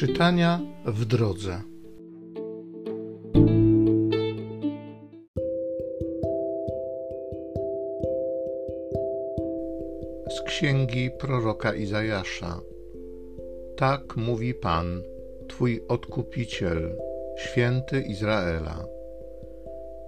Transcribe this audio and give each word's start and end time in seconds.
Czytania 0.00 0.60
w 0.86 1.04
drodze. 1.04 1.60
Z 10.30 10.40
księgi 10.46 11.10
proroka 11.18 11.74
Izajasza. 11.74 12.60
Tak 13.76 14.16
mówi 14.16 14.54
Pan, 14.54 15.02
Twój 15.48 15.84
odkupiciel, 15.88 16.96
święty 17.36 18.00
Izraela. 18.00 18.84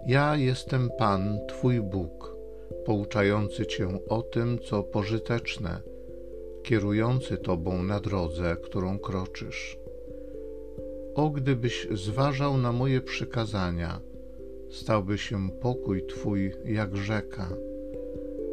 Ja 0.06 0.36
jestem 0.36 0.90
Pan, 0.98 1.38
Twój 1.48 1.80
Bóg, 1.80 2.36
pouczający 2.84 3.66
Cię 3.66 3.88
o 4.08 4.22
tym, 4.22 4.58
co 4.58 4.82
pożyteczne, 4.82 5.80
kierujący 6.62 7.38
Tobą 7.38 7.82
na 7.82 8.00
drodze, 8.00 8.56
którą 8.62 8.98
kroczysz. 8.98 9.81
O, 11.14 11.30
gdybyś 11.30 11.88
zważał 11.90 12.56
na 12.56 12.72
moje 12.72 13.00
przykazania, 13.00 14.00
stałby 14.70 15.18
się 15.18 15.50
pokój 15.50 16.06
Twój 16.06 16.52
jak 16.64 16.96
rzeka, 16.96 17.48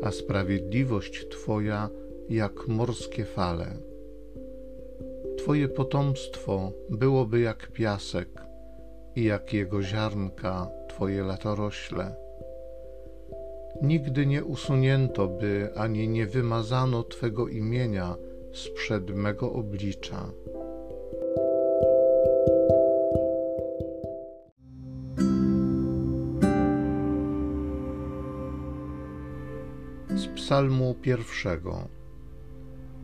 a 0.01 0.11
sprawiedliwość 0.11 1.27
Twoja 1.27 1.89
jak 2.29 2.67
morskie 2.67 3.25
fale. 3.25 3.77
Twoje 5.37 5.67
potomstwo 5.67 6.71
byłoby 6.89 7.39
jak 7.39 7.71
piasek 7.71 8.29
i 9.15 9.23
jak 9.23 9.53
jego 9.53 9.81
ziarnka 9.83 10.67
Twoje 10.89 11.23
latorośle. 11.23 12.15
Nigdy 13.81 14.25
nie 14.25 14.43
usunięto 14.43 15.27
by 15.27 15.69
ani 15.75 16.09
nie 16.09 16.25
wymazano 16.25 17.03
Twego 17.03 17.47
imienia 17.47 18.15
sprzed 18.53 19.15
mego 19.15 19.53
oblicza. 19.53 20.31
Psalmu 30.49 30.95
pierwszego. 31.01 31.87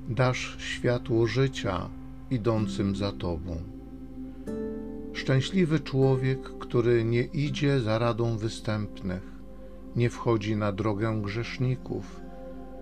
Dasz 0.10 0.58
światło 0.60 1.28
życia 1.28 1.90
idącym 2.32 2.96
za 2.96 3.12
Tobą. 3.12 3.58
Szczęśliwy 5.14 5.80
człowiek, 5.80 6.40
który 6.60 7.04
nie 7.04 7.22
idzie 7.22 7.80
za 7.80 8.00
radą 8.00 8.38
występnych, 8.38 9.24
nie 9.96 10.10
wchodzi 10.10 10.56
na 10.56 10.72
drogę 10.72 11.22
grzeszników 11.22 12.22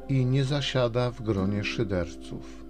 i 0.09 0.25
nie 0.25 0.45
zasiada 0.45 1.11
w 1.11 1.21
gronie 1.21 1.63
szyderców, 1.63 2.65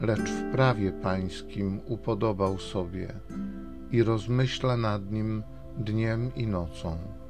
lecz 0.00 0.30
w 0.30 0.52
prawie 0.52 0.92
pańskim 0.92 1.80
upodobał 1.86 2.58
sobie 2.58 3.14
i 3.90 4.02
rozmyśla 4.02 4.76
nad 4.76 5.12
nim 5.12 5.42
dniem 5.78 6.34
i 6.34 6.46
nocą. 6.46 7.23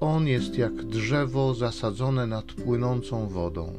On 0.00 0.26
jest 0.28 0.58
jak 0.58 0.84
drzewo 0.84 1.54
zasadzone 1.54 2.26
nad 2.26 2.52
płynącą 2.52 3.28
wodą, 3.28 3.72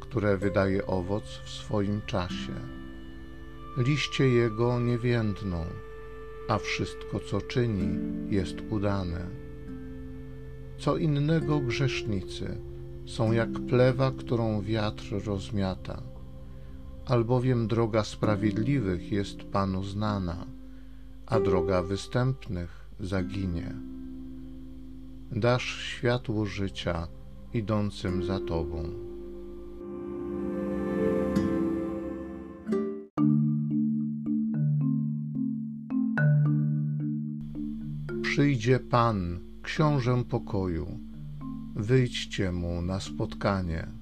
które 0.00 0.36
wydaje 0.36 0.86
owoc 0.86 1.24
w 1.44 1.50
swoim 1.50 2.00
czasie. 2.06 2.52
Liście 3.76 4.28
jego 4.28 4.80
nie 4.80 4.98
więdną, 4.98 5.64
a 6.48 6.58
wszystko, 6.58 7.20
co 7.20 7.40
czyni, 7.40 7.98
jest 8.30 8.56
udane. 8.70 9.26
Co 10.78 10.96
innego 10.96 11.60
grzesznicy 11.60 12.60
są 13.06 13.32
jak 13.32 13.50
plewa, 13.68 14.12
którą 14.18 14.62
wiatr 14.62 15.24
rozmiata, 15.24 16.02
albowiem 17.06 17.68
droga 17.68 18.04
sprawiedliwych 18.04 19.12
jest 19.12 19.42
Panu 19.42 19.84
znana, 19.84 20.46
a 21.26 21.40
droga 21.40 21.82
występnych 21.82 22.88
zaginie 23.00 23.74
dasz 25.32 25.82
światło 25.82 26.46
życia 26.46 27.08
idącym 27.54 28.24
za 28.24 28.40
Tobą. 28.40 28.82
Przyjdzie 38.22 38.80
Pan, 38.80 39.40
Książę 39.62 40.24
pokoju, 40.28 40.98
wyjdźcie 41.76 42.52
Mu 42.52 42.82
na 42.82 43.00
spotkanie. 43.00 43.98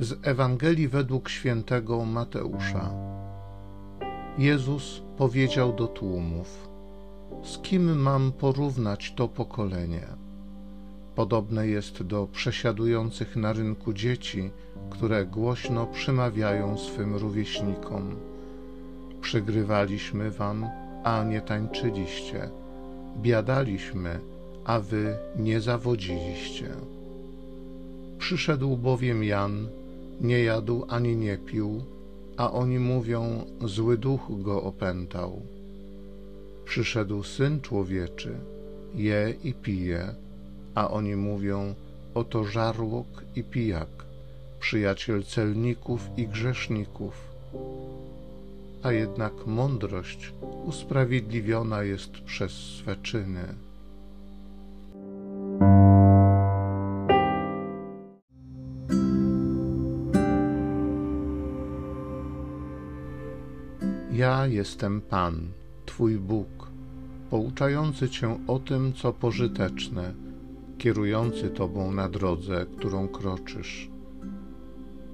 Z 0.00 0.18
Ewangelii 0.22 0.88
według 0.88 1.28
świętego 1.28 2.04
Mateusza. 2.04 2.90
Jezus 4.38 5.02
powiedział 5.16 5.72
do 5.72 5.86
tłumów: 5.86 6.68
Z 7.42 7.58
kim 7.58 8.00
mam 8.00 8.32
porównać 8.32 9.12
to 9.16 9.28
pokolenie? 9.28 10.06
Podobne 11.14 11.66
jest 11.66 12.02
do 12.02 12.26
przesiadujących 12.32 13.36
na 13.36 13.52
rynku 13.52 13.92
dzieci, 13.92 14.50
które 14.90 15.26
głośno 15.26 15.86
przymawiają 15.86 16.78
swym 16.78 17.16
rówieśnikom: 17.16 18.16
Przygrywaliśmy 19.20 20.30
wam, 20.30 20.68
a 21.04 21.24
nie 21.24 21.40
tańczyliście, 21.40 22.50
biadaliśmy, 23.16 24.20
a 24.64 24.80
wy 24.80 25.16
nie 25.36 25.60
zawodziliście. 25.60 26.68
Przyszedł 28.18 28.76
bowiem 28.76 29.24
Jan, 29.24 29.68
nie 30.20 30.42
jadł 30.42 30.84
ani 30.88 31.16
nie 31.16 31.38
pił, 31.38 31.84
a 32.36 32.52
oni 32.52 32.78
mówią: 32.78 33.44
Zły 33.64 33.98
duch 33.98 34.20
go 34.30 34.62
opętał. 34.62 35.42
Przyszedł 36.64 37.22
syn 37.22 37.60
człowieczy, 37.60 38.38
je 38.94 39.34
i 39.44 39.54
pije, 39.54 40.14
a 40.74 40.90
oni 40.90 41.16
mówią: 41.16 41.74
Oto 42.14 42.44
żarłok 42.44 43.24
i 43.36 43.44
pijak, 43.44 44.04
przyjaciel 44.60 45.24
celników 45.24 46.10
i 46.16 46.28
grzeszników. 46.28 47.30
A 48.82 48.92
jednak 48.92 49.46
mądrość 49.46 50.32
usprawiedliwiona 50.64 51.82
jest 51.82 52.10
przez 52.10 52.52
swe 52.52 52.96
czyny. 52.96 53.69
Ja 64.12 64.46
jestem 64.46 65.00
Pan, 65.00 65.48
Twój 65.86 66.18
Bóg, 66.18 66.70
pouczający 67.30 68.08
Cię 68.08 68.38
o 68.46 68.58
tym, 68.58 68.92
co 68.92 69.12
pożyteczne, 69.12 70.14
kierujący 70.78 71.50
Tobą 71.50 71.92
na 71.92 72.08
drodze, 72.08 72.66
którą 72.76 73.08
kroczysz. 73.08 73.88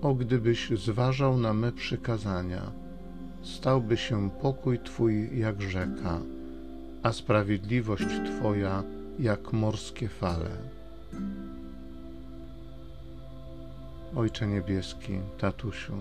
O, 0.03 0.15
gdybyś 0.15 0.71
zważał 0.71 1.37
na 1.37 1.55
me 1.55 1.73
przykazania, 1.73 2.73
stałby 3.43 3.97
się 3.97 4.31
pokój 4.31 4.79
Twój 4.79 5.39
jak 5.39 5.63
rzeka, 5.63 6.21
a 7.03 7.13
sprawiedliwość 7.13 8.07
Twoja 8.27 8.83
jak 9.19 9.53
morskie 9.53 10.09
fale. 10.09 10.51
Ojcze 14.17 14.47
Niebieski, 14.47 15.19
Tatusiu, 15.39 15.97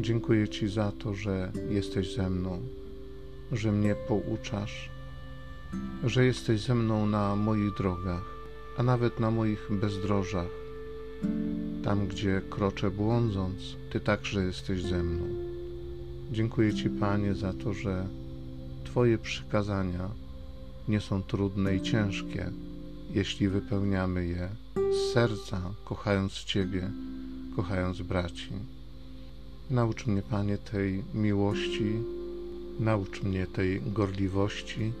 Dziękuję 0.00 0.48
Ci 0.48 0.68
za 0.68 0.92
to, 0.92 1.14
że 1.14 1.52
jesteś 1.70 2.14
ze 2.14 2.30
mną, 2.30 2.60
że 3.52 3.72
mnie 3.72 3.94
pouczasz, 4.08 4.90
że 6.04 6.24
jesteś 6.24 6.60
ze 6.60 6.74
mną 6.74 7.06
na 7.06 7.36
moich 7.36 7.74
drogach, 7.74 8.24
a 8.76 8.82
nawet 8.82 9.20
na 9.20 9.30
moich 9.30 9.68
bezdrożach. 9.70 10.50
Tam, 11.84 12.06
gdzie 12.06 12.42
kroczę 12.50 12.90
błądząc, 12.90 13.76
Ty 13.90 14.00
także 14.00 14.44
jesteś 14.44 14.82
ze 14.82 15.02
mną. 15.02 15.24
Dziękuję 16.32 16.74
Ci, 16.74 16.90
Panie, 16.90 17.34
za 17.34 17.52
to, 17.52 17.74
że 17.74 18.06
Twoje 18.84 19.18
przykazania 19.18 20.08
nie 20.88 21.00
są 21.00 21.22
trudne 21.22 21.76
i 21.76 21.82
ciężkie, 21.82 22.50
jeśli 23.10 23.48
wypełniamy 23.48 24.26
je 24.26 24.48
z 24.76 25.12
serca, 25.12 25.60
kochając 25.84 26.32
Ciebie, 26.32 26.90
kochając 27.56 28.02
braci. 28.02 28.79
Naucz 29.70 30.06
mnie, 30.06 30.22
Panie, 30.22 30.58
tej 30.58 31.04
miłości, 31.14 32.02
naucz 32.80 33.22
mnie 33.22 33.46
tej 33.46 33.82
gorliwości 33.82 34.92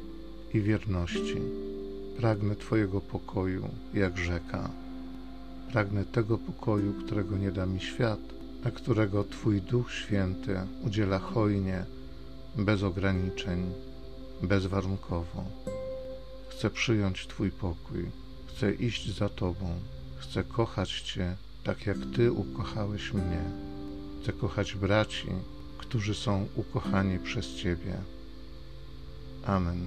i 0.54 0.60
wierności. 0.60 1.40
Pragnę 2.16 2.56
Twojego 2.56 3.00
pokoju 3.00 3.68
jak 3.94 4.18
rzeka. 4.18 4.70
Pragnę 5.72 6.04
tego 6.04 6.38
pokoju, 6.38 6.94
którego 7.04 7.38
nie 7.38 7.52
da 7.52 7.66
mi 7.66 7.80
świat, 7.80 8.20
a 8.64 8.70
którego 8.70 9.24
Twój 9.24 9.62
Duch 9.62 9.92
Święty 9.92 10.60
udziela 10.86 11.18
hojnie, 11.18 11.84
bez 12.56 12.82
ograniczeń, 12.82 13.72
bezwarunkowo. 14.42 15.44
Chcę 16.48 16.70
przyjąć 16.70 17.26
Twój 17.26 17.50
pokój. 17.50 18.04
Chcę 18.46 18.72
iść 18.72 19.16
za 19.16 19.28
Tobą. 19.28 19.66
Chcę 20.18 20.44
kochać 20.44 21.00
Cię 21.00 21.36
tak, 21.64 21.86
jak 21.86 21.98
Ty 22.16 22.32
ukochałeś 22.32 23.12
mnie. 23.14 23.69
Chcę 24.20 24.32
kochać 24.32 24.74
braci, 24.74 25.28
którzy 25.78 26.14
są 26.14 26.46
ukochani 26.56 27.18
przez 27.18 27.54
Ciebie. 27.54 27.94
Amen. 29.46 29.86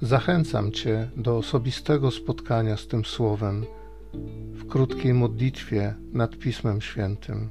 Zachęcam 0.00 0.72
Cię 0.72 1.10
do 1.16 1.36
osobistego 1.36 2.10
spotkania 2.10 2.76
z 2.76 2.86
tym 2.86 3.04
Słowem 3.04 3.66
w 4.52 4.66
krótkiej 4.68 5.14
modlitwie 5.14 5.94
nad 6.12 6.38
Pismem 6.38 6.80
Świętym. 6.80 7.50